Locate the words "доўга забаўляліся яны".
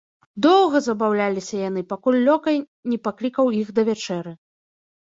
0.45-1.83